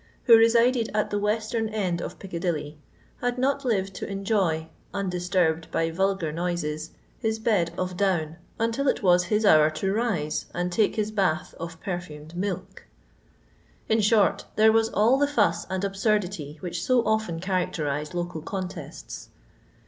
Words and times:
who 0.23 0.35
resided 0.35 0.89
at 0.95 1.11
the 1.11 1.19
western 1.19 1.69
end 1.69 2.01
of 2.01 2.17
PiocadiUy, 2.17 2.77
had 3.17 3.37
not 3.37 3.63
lived 3.63 3.93
to 3.93 4.07
enjoy, 4.09 4.67
undisturbed 4.95 5.69
by 5.69 5.91
volgar 5.91 6.31
noises, 6.33 6.89
his 7.19 7.39
had 7.45 7.71
of 7.77 7.95
down, 7.97 8.37
until 8.57 8.87
it 8.87 9.03
was 9.03 9.25
his 9.25 9.45
hour 9.45 9.69
to 9.69 9.93
rise 9.93 10.47
and 10.55 10.71
take 10.71 10.95
his 10.95 11.11
bath 11.11 11.53
of 11.59 11.79
perfomed 11.81 12.35
milk 12.35 12.87
1 13.85 13.99
In 13.99 14.01
short, 14.01 14.45
there 14.55 14.71
was 14.71 14.89
all 14.89 15.19
the 15.19 15.27
iius 15.27 15.67
and 15.69 15.83
absurdity 15.83 16.57
which 16.61 16.83
so 16.83 17.05
often 17.05 17.39
ohamcterise 17.39 18.15
looal 18.15 18.41
conteats. 18.41 19.27